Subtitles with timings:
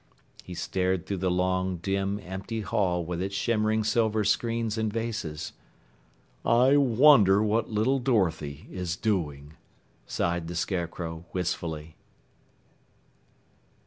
[0.43, 5.53] He stared through the long, dim, empty hall with its shimmering silver screens and vases.
[6.43, 9.53] "I wonder what little Dorothy is doing,"
[10.07, 11.97] sighed the Scarecrow wistfully.